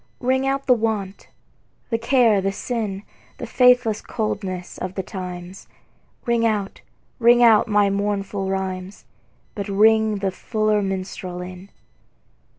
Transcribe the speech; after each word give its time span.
Ring 0.19 0.47
out 0.47 0.65
the 0.65 0.73
want, 0.73 1.27
the 1.91 1.99
care 1.99 2.41
the 2.41 2.51
sin, 2.51 3.03
The 3.37 3.45
faithless 3.45 4.01
coldness 4.01 4.79
of 4.79 4.95
the 4.95 5.03
times; 5.03 5.67
Ring 6.25 6.43
out, 6.43 6.81
ring 7.19 7.43
out 7.43 7.67
my 7.67 7.91
mournful 7.91 8.49
rhymes, 8.49 9.05
But 9.53 9.69
ring 9.69 10.15
the 10.15 10.31
fuller 10.31 10.81
minstrel 10.81 11.39
in. 11.43 11.69